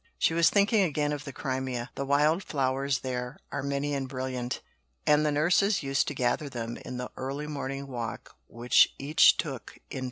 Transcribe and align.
She 0.17 0.33
was 0.33 0.49
thinking 0.49 0.81
again 0.81 1.11
of 1.13 1.25
the 1.25 1.31
Crimea. 1.31 1.91
The 1.93 2.07
wild 2.07 2.43
flowers 2.43 3.01
there 3.01 3.37
are 3.51 3.61
many 3.61 3.93
and 3.93 4.09
brilliant; 4.09 4.59
and 5.05 5.23
the 5.23 5.31
nurses 5.31 5.83
used 5.83 6.07
to 6.07 6.15
gather 6.15 6.49
them 6.49 6.77
in 6.77 6.97
the 6.97 7.11
early 7.17 7.45
morning 7.45 7.85
walk 7.85 8.35
which 8.47 8.95
each 8.97 9.37
took 9.37 9.77
in 9.91 9.97
turn. 9.97 9.99